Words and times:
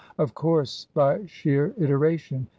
"Of 0.17 0.33
course. 0.33 0.87
By 0.95 1.27
sheer 1.27 1.75
iteration. 1.77 2.47